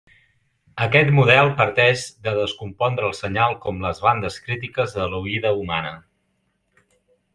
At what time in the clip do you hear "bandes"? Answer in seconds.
4.07-4.41